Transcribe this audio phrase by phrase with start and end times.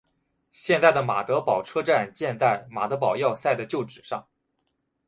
[0.51, 4.27] 现在的马德堡车站建在马德堡要塞的旧址上。